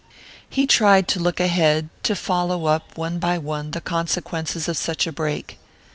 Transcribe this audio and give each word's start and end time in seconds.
He 0.49 0.65
tried 0.65 1.07
to 1.09 1.19
look 1.19 1.39
ahead, 1.39 1.89
to 2.01 2.15
follow 2.15 2.65
up, 2.65 2.97
one 2.97 3.19
by 3.19 3.37
one, 3.37 3.69
the 3.69 3.81
consequences 3.81 4.67
of 4.67 4.75
such 4.77 5.05
a 5.05 5.11
break. 5.11 5.59